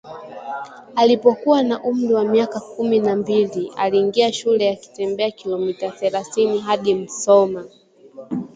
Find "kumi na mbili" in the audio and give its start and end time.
2.59-3.71